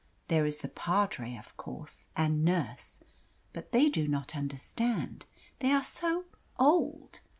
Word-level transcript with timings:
There 0.29 0.47
is 0.47 0.57
the 0.57 0.67
padre, 0.67 1.35
of 1.35 1.55
course 1.57 2.07
and 2.15 2.43
nurse; 2.43 3.03
but 3.53 3.71
they 3.71 3.87
do 3.87 4.07
not 4.07 4.35
understand. 4.35 5.27
They 5.59 5.71
are 5.71 5.83
so 5.83 6.25
OLD! 6.57 7.19